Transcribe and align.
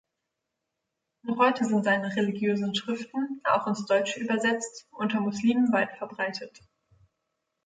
Noch 1.21 1.37
heute 1.37 1.63
sind 1.63 1.83
seine 1.83 2.15
religiösen 2.15 2.73
Schriften, 2.73 3.39
auch 3.43 3.67
ins 3.67 3.85
Deutsche 3.85 4.19
übersetzt, 4.19 4.87
unter 4.89 5.19
Muslimen 5.19 5.71
weit 5.73 5.95
verbreitet. 5.99 6.59